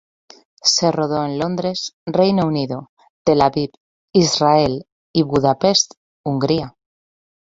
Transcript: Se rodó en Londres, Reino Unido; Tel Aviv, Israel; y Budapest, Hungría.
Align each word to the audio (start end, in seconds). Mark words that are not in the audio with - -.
Se 0.63 0.91
rodó 0.91 1.23
en 1.27 1.37
Londres, 1.37 1.93
Reino 2.07 2.47
Unido; 2.47 2.89
Tel 3.23 3.39
Aviv, 3.39 3.69
Israel; 4.13 4.87
y 5.13 5.21
Budapest, 5.21 5.93
Hungría. 6.25 6.75